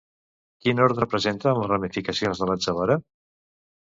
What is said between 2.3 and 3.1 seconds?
de l'atzavara?